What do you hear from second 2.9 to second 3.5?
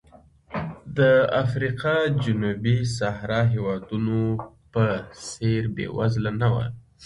صحرا